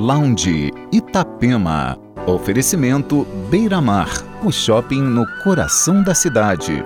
[0.00, 1.94] Lounge Itapema.
[2.26, 4.08] Oferecimento Beira Mar,
[4.42, 6.82] o shopping no coração da cidade.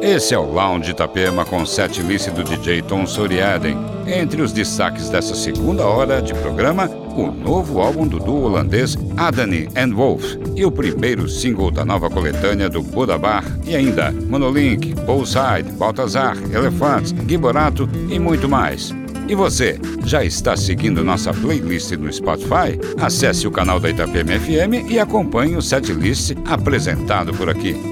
[0.00, 3.76] Esse é o Lounge Itapema com sete list do DJ Tom Soriaden.
[4.06, 9.68] Entre os destaques dessa segunda hora de programa, o novo álbum do duo holandês Adani
[9.76, 15.72] and Wolf e o primeiro single da nova coletânea do Budabar e ainda Monolink, Bullside,
[15.78, 18.94] Baltazar, Elefantes, Giborato e muito mais.
[19.28, 22.78] E você, já está seguindo nossa playlist no Spotify?
[23.00, 27.91] Acesse o canal da Itapema FM e acompanhe o setlist apresentado por aqui.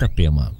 [0.00, 0.52] Itapema.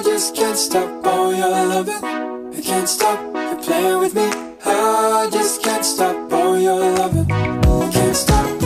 [0.00, 2.02] I just can't stop all your loving.
[2.02, 4.30] I can't stop you playing with me.
[4.64, 7.30] I just can't stop all your loving.
[7.30, 8.59] I can't stop.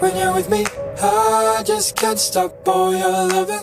[0.00, 0.64] When you're with me.
[1.00, 2.64] I just can't stop.
[2.64, 3.60] Boy, your loving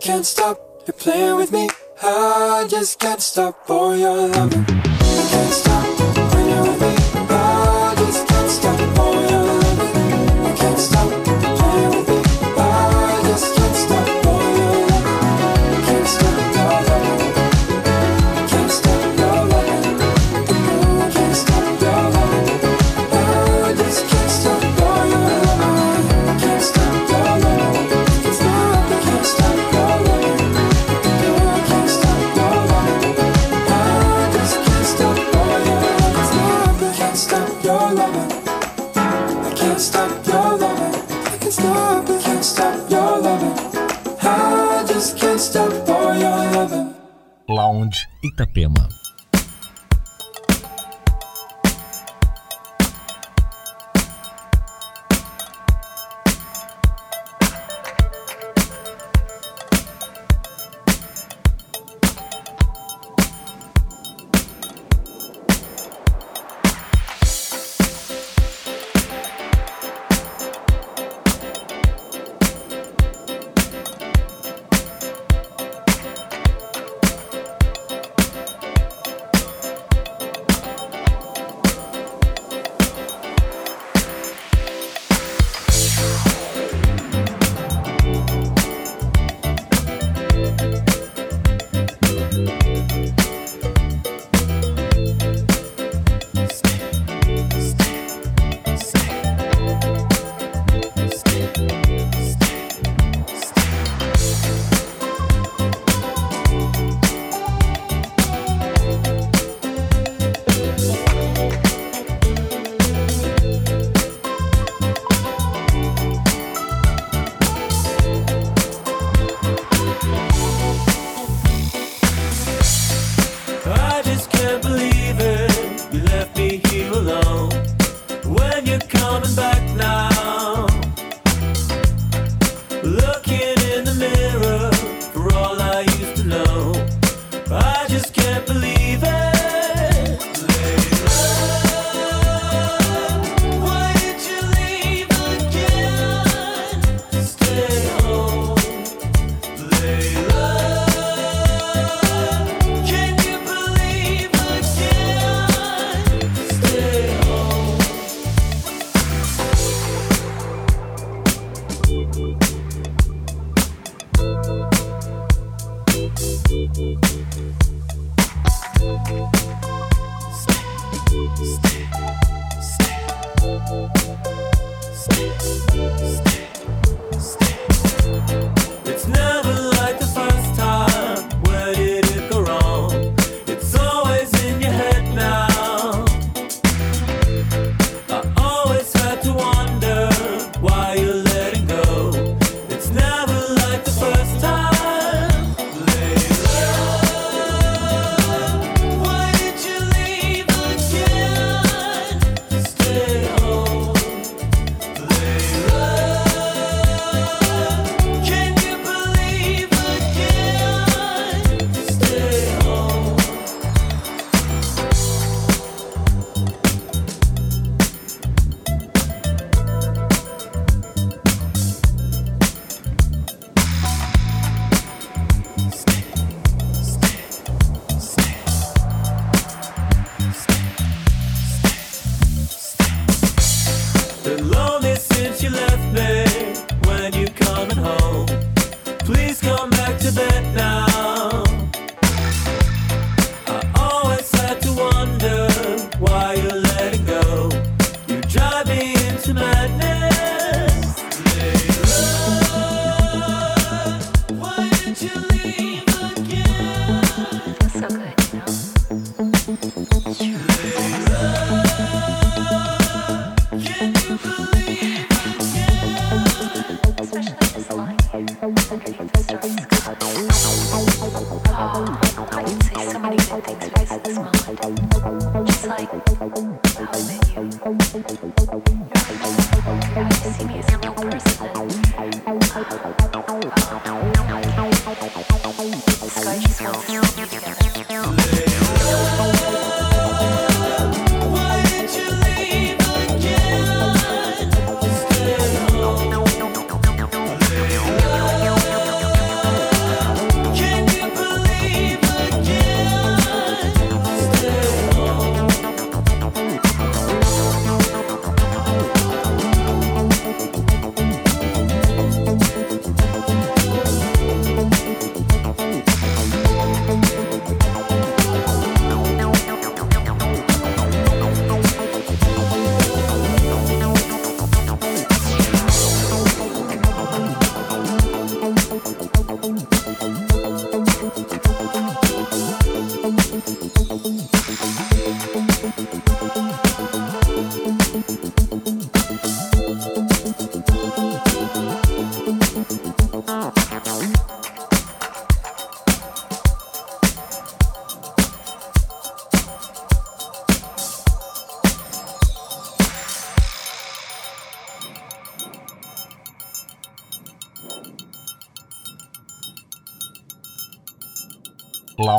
[0.00, 0.58] can't stop.
[0.86, 1.68] You're playing with me.
[2.02, 3.64] I just can't stop.
[3.66, 5.97] Boy, your loving can't stop.
[48.38, 48.97] Itapema.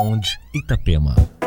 [0.09, 1.38] Lounge Itapema.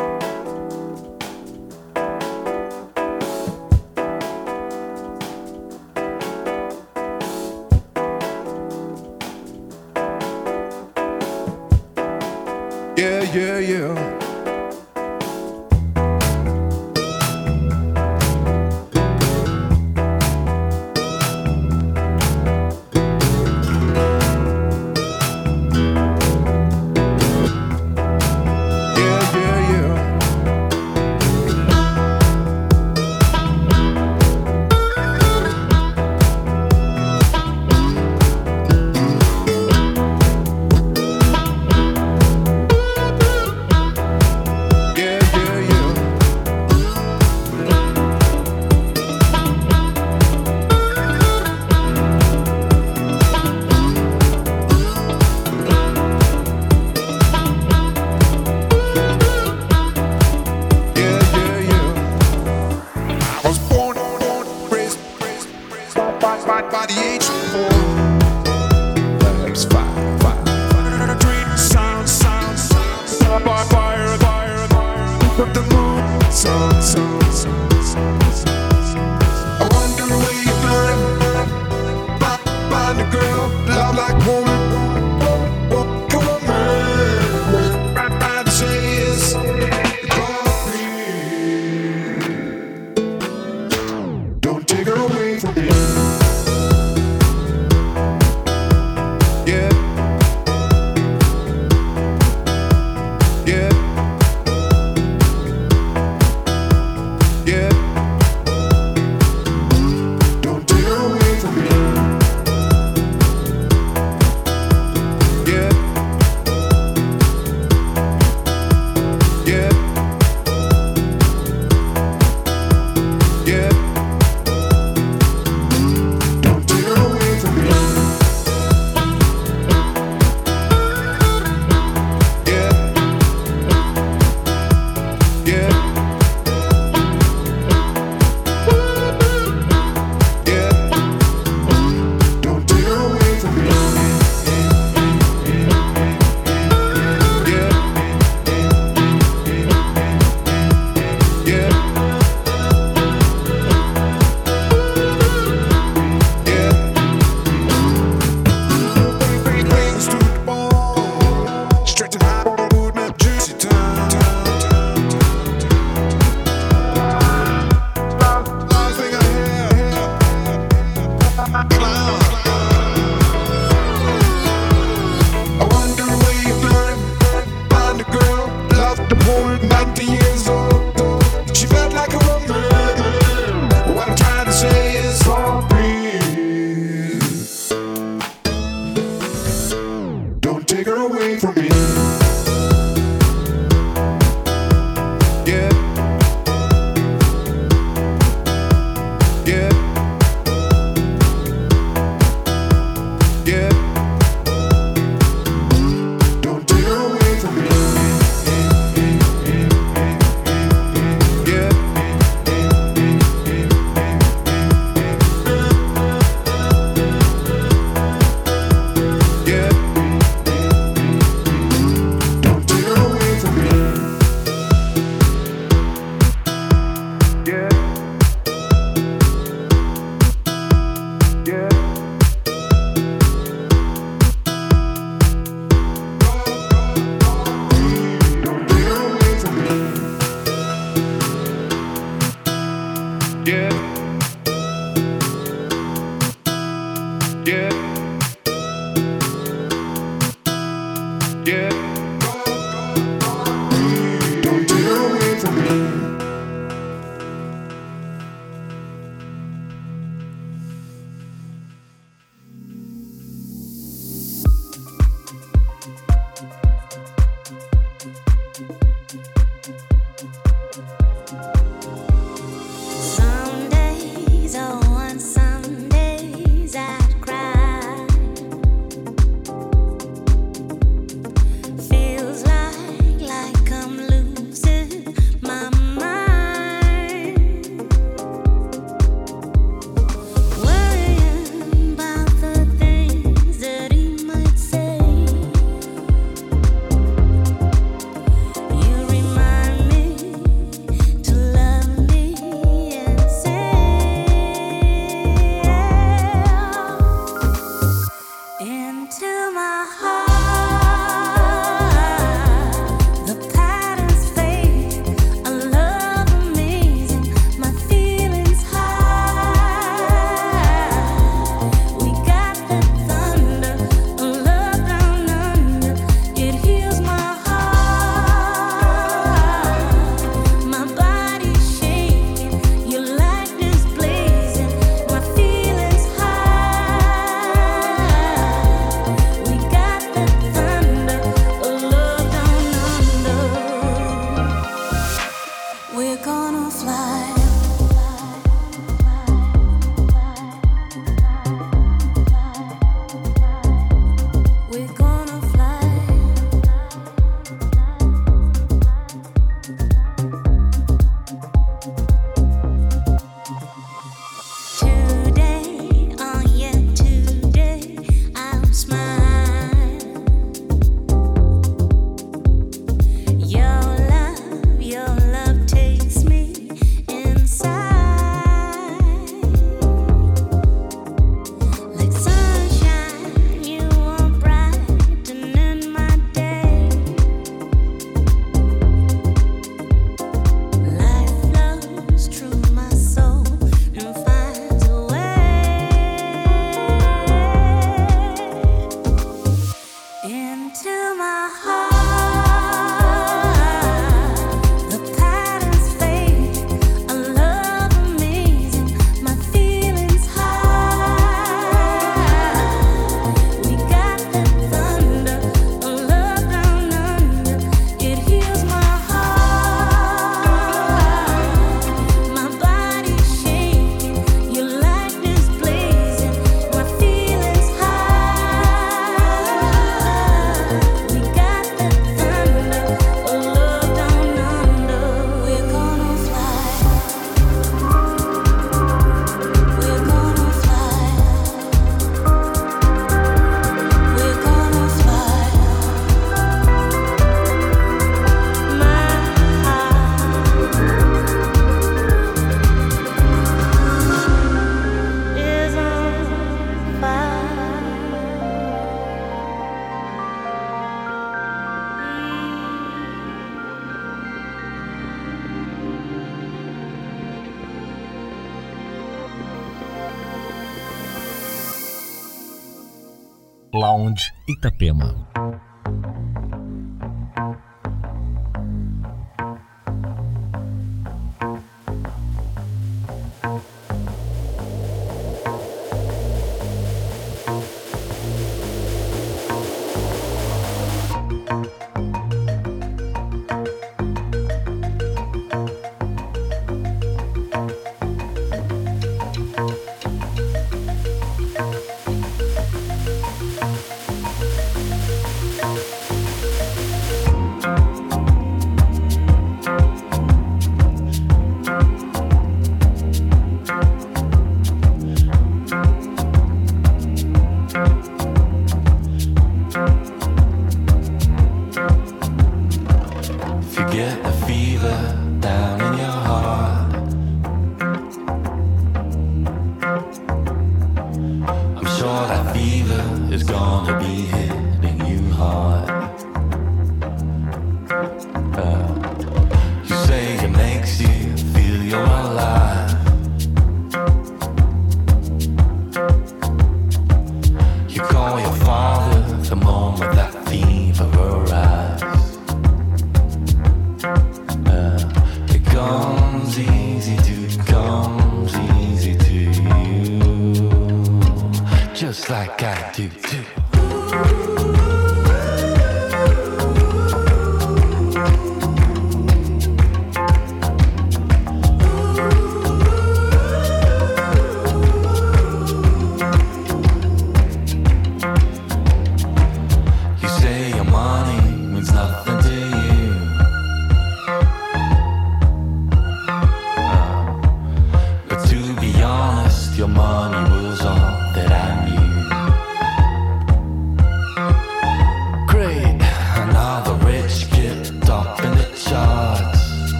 [473.83, 475.32] Lounge Itapema.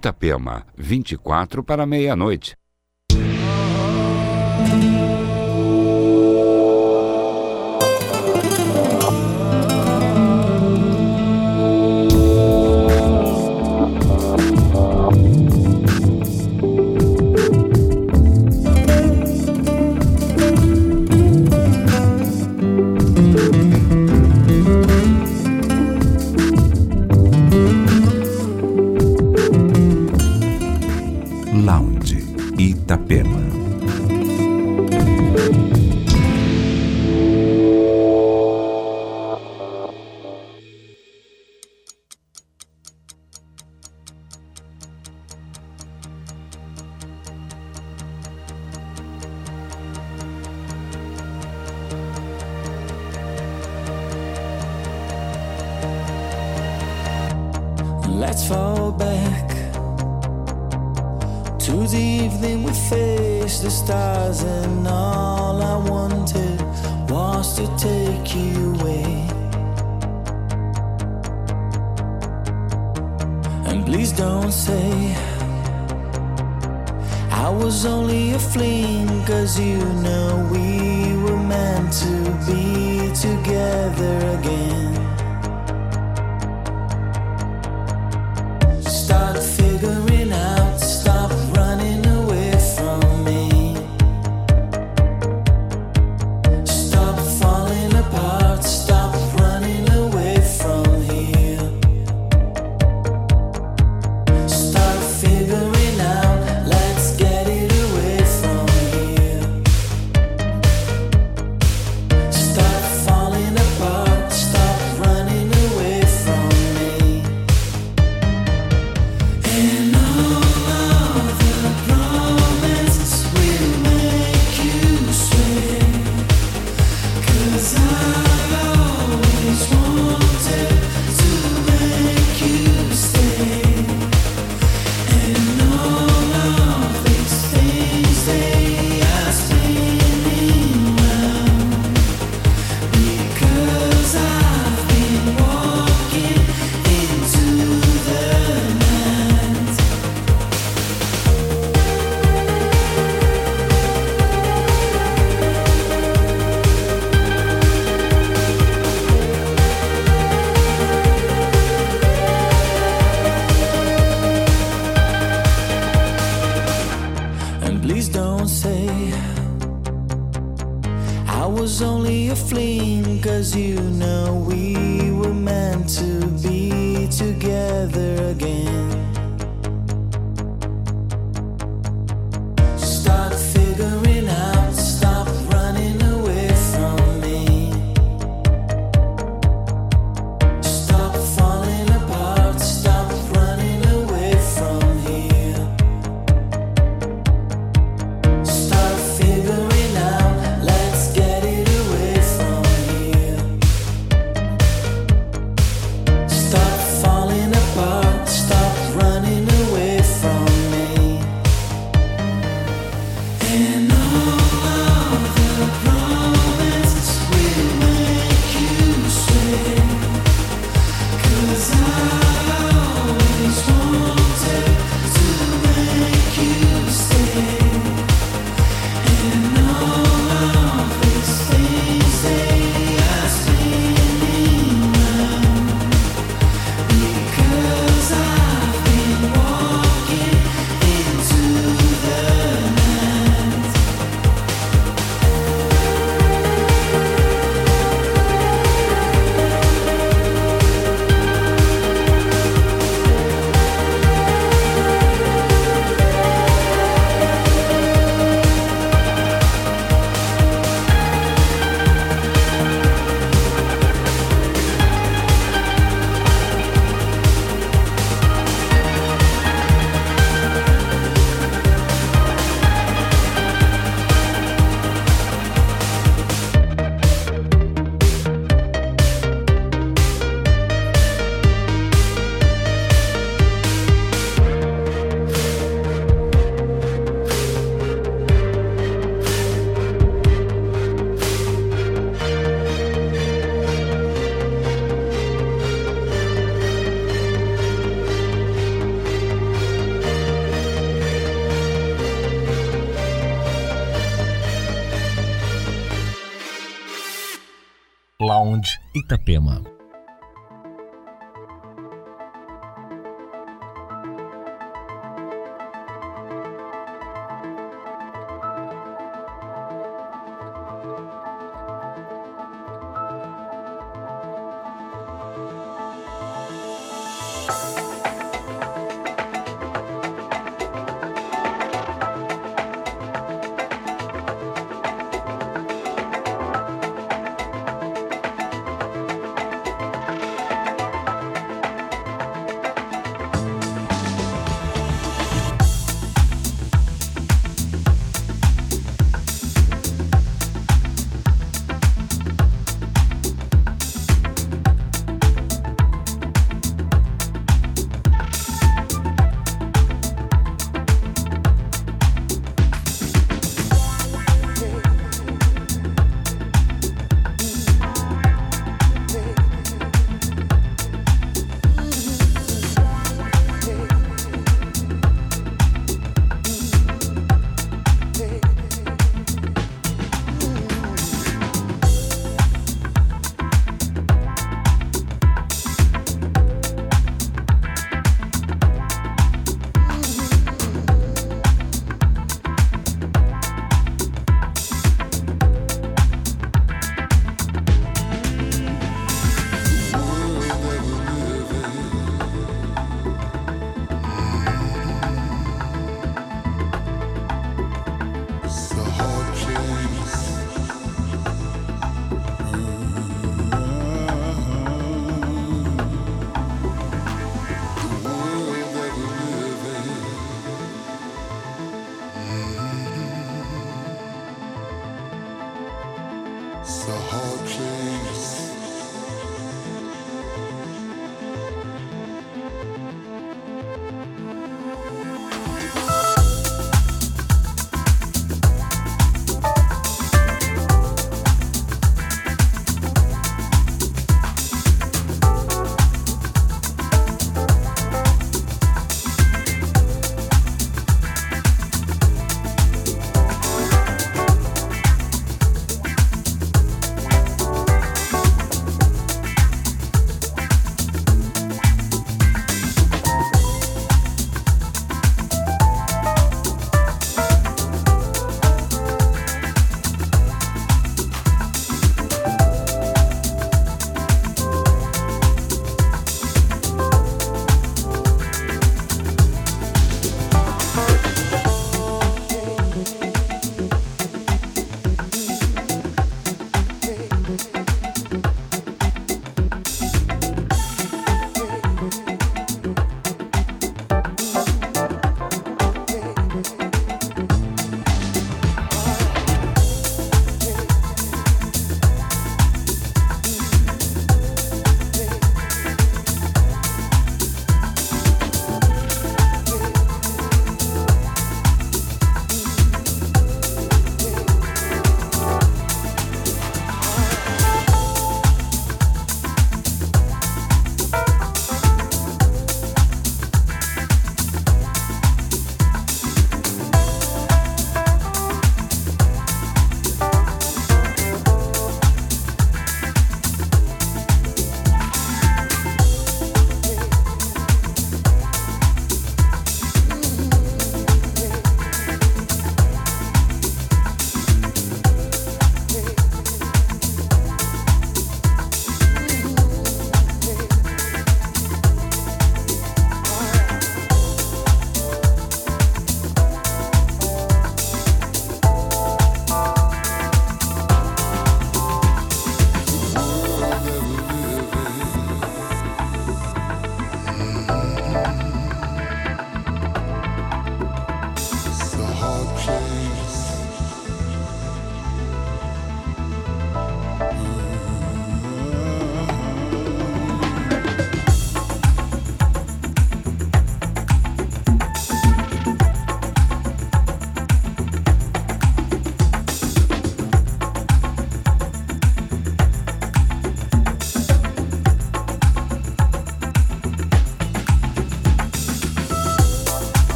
[0.00, 2.59] Itapema, 24 para meia-noite.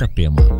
[0.00, 0.59] Itapema.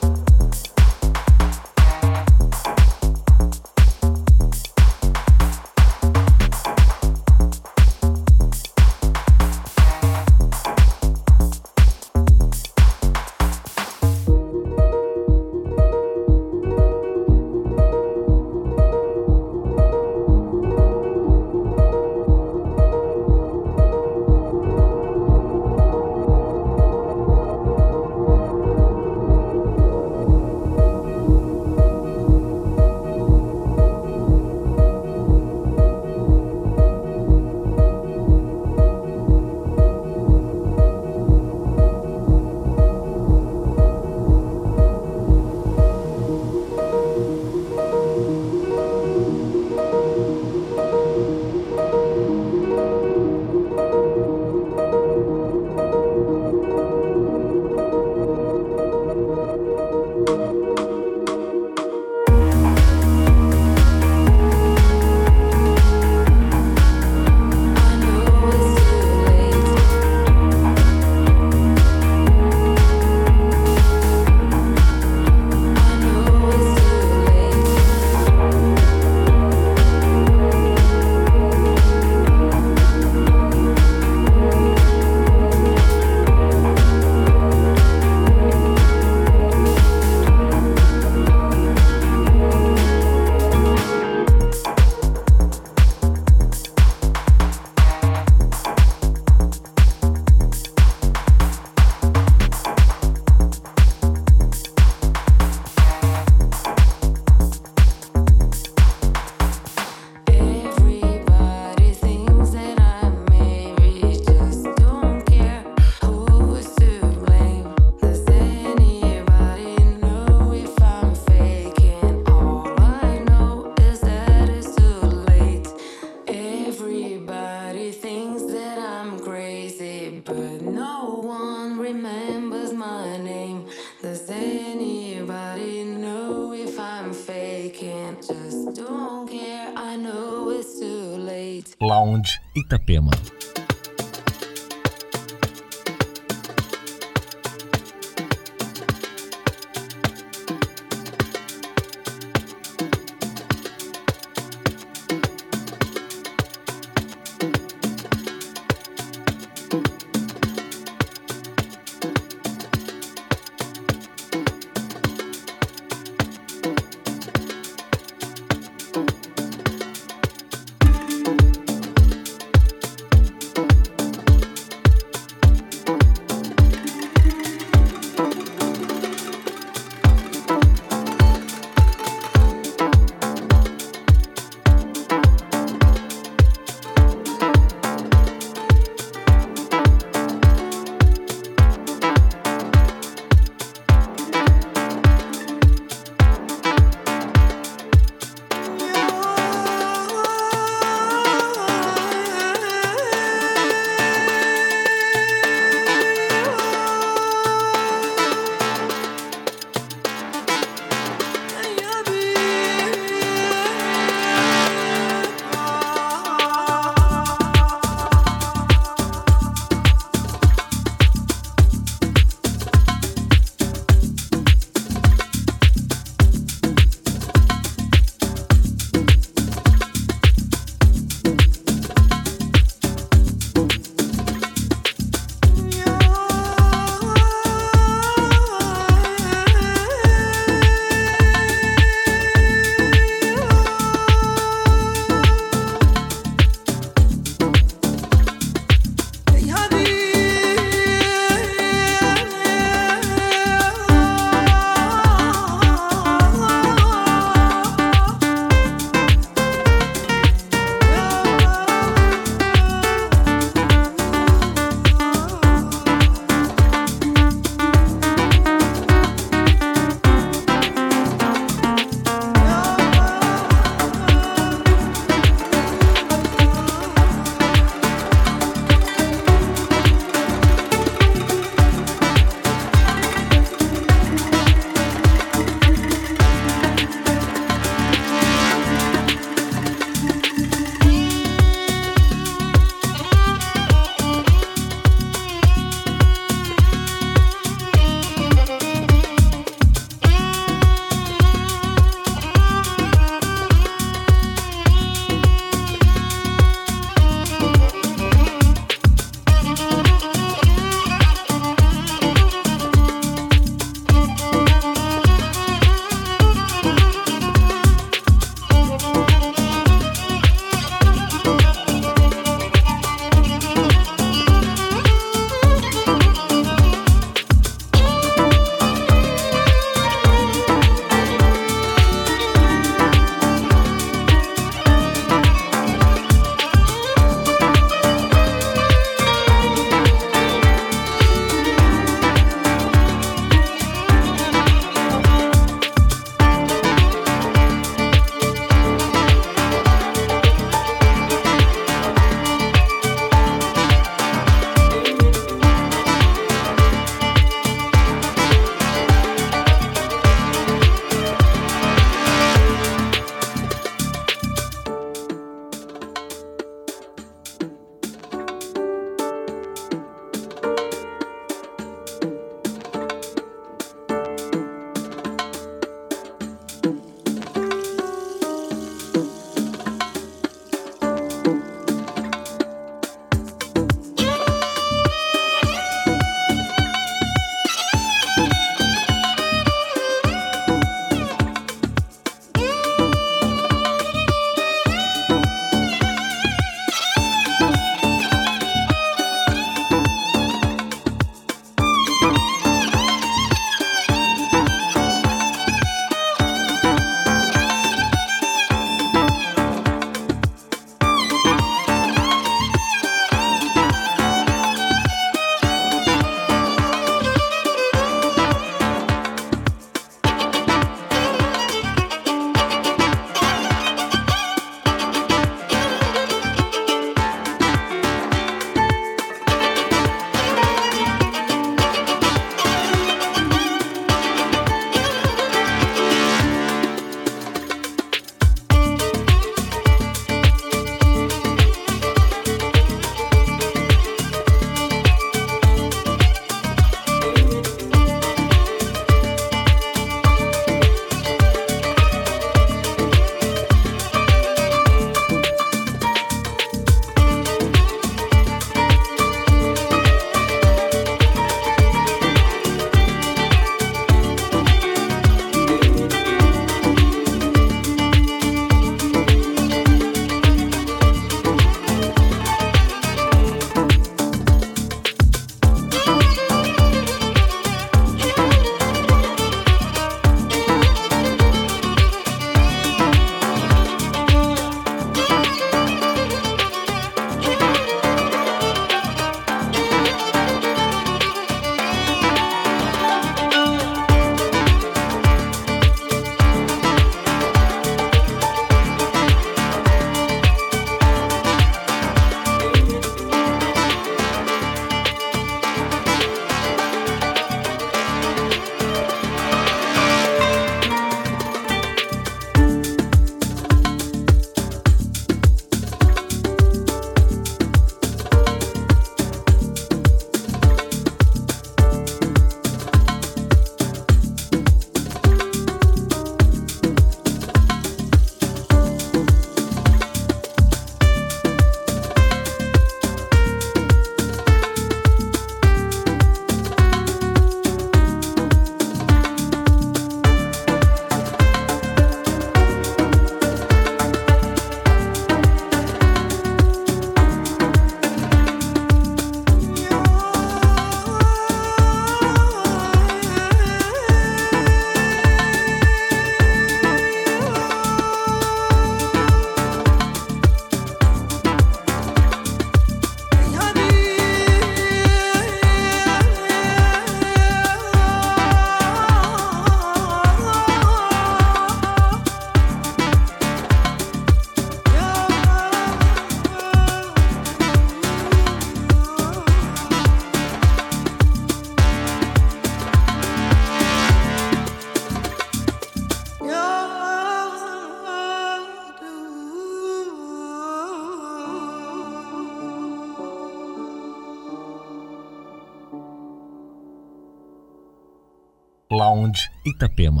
[599.61, 600.00] Itapema.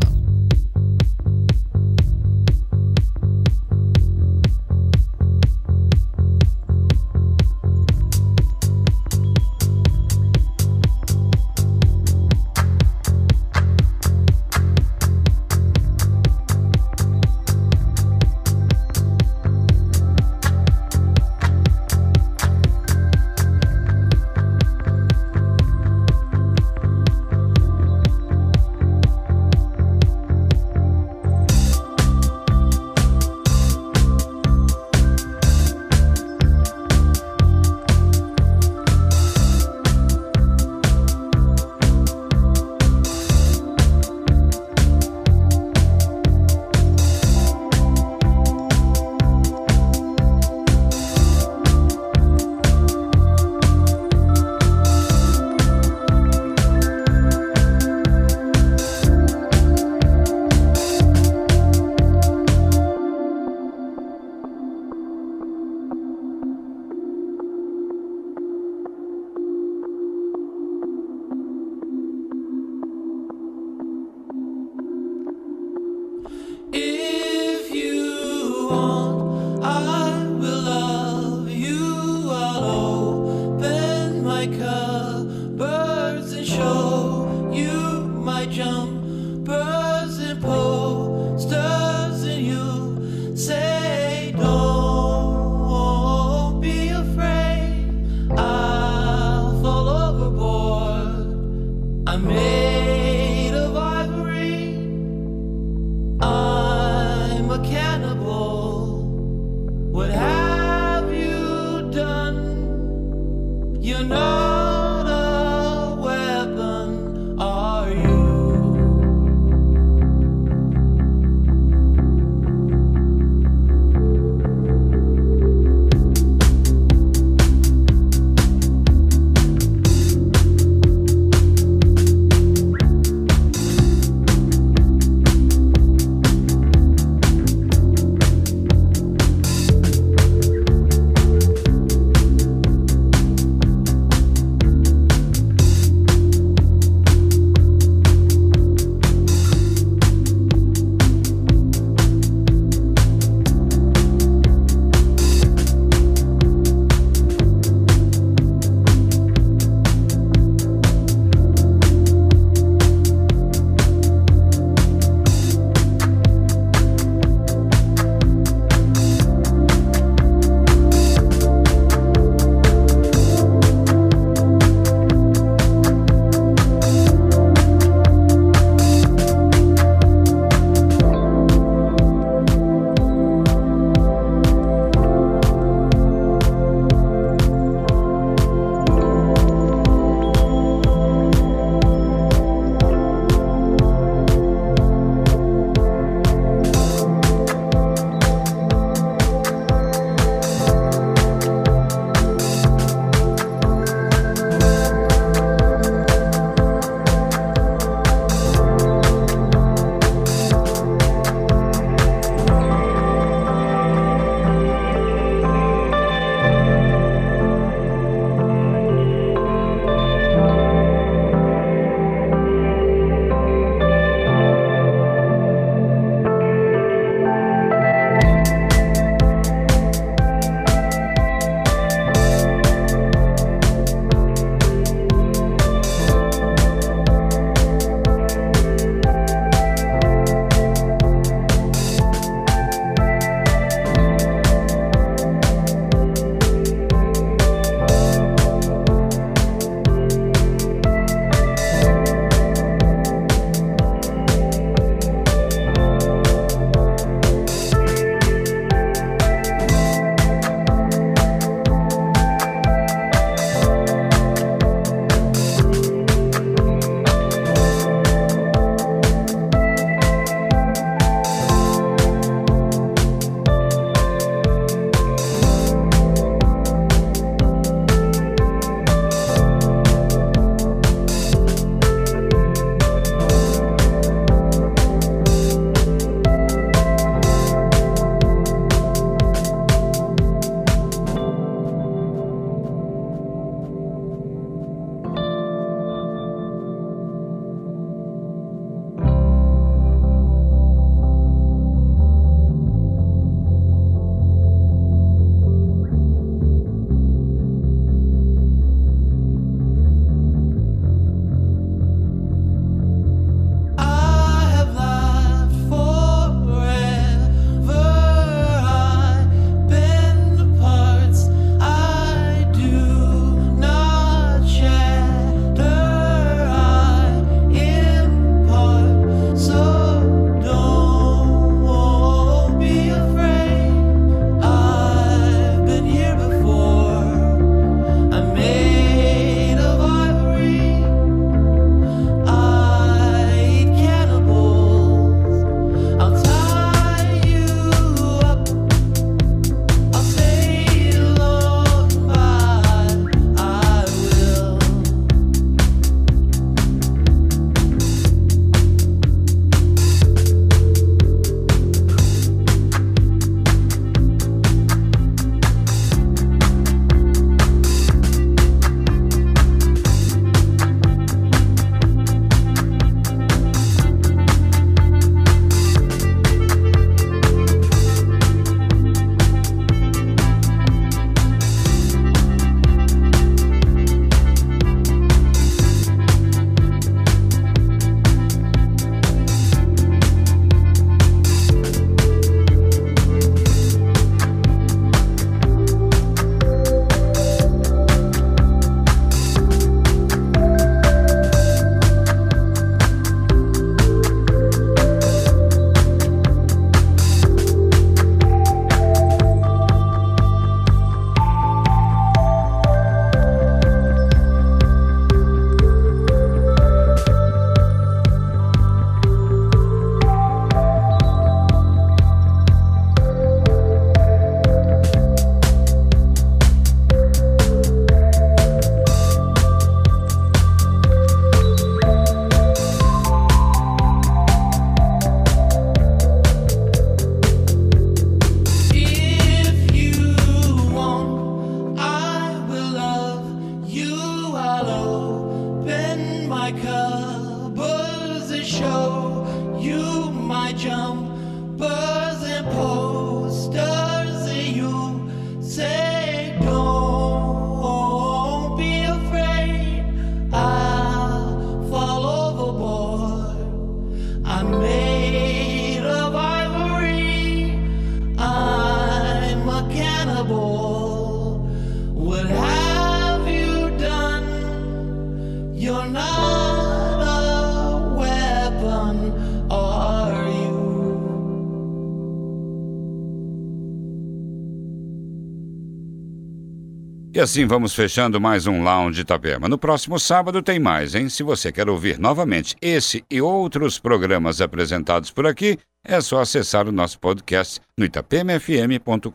[487.21, 489.47] Assim vamos fechando mais um Lounge Itapema.
[489.47, 491.07] No próximo sábado tem mais, hein?
[491.07, 496.67] Se você quer ouvir novamente esse e outros programas apresentados por aqui, é só acessar
[496.67, 499.09] o nosso podcast no itapemafm.com.br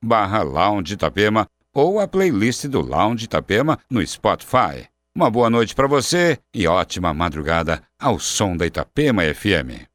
[0.00, 4.86] barra Lounge Itapema ou a playlist do Lounge Itapema no Spotify.
[5.14, 9.90] Uma boa noite para você e ótima madrugada ao som da Itapema FM.